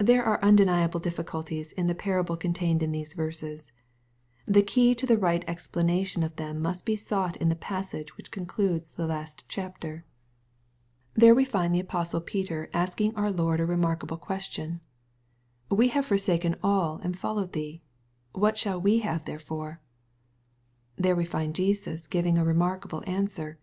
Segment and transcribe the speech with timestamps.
[0.00, 3.70] Thebe are undeniable difficulties in the parable contained in these verses.
[4.44, 8.32] The key to the right explanation of them must be sought in the passage which
[8.32, 10.04] concludes the last chapter.
[11.14, 13.38] There we find the apostle Peter asking 246 EXPOSITOBl^ THOUGHTS.
[13.38, 14.80] our Lord a remarkable questioD:—
[15.70, 17.80] '^ we have forsaken all and followed thee;
[18.32, 19.80] what shall we have therefore?"
[20.98, 23.60] There we find Jesus giving a remarkable answer.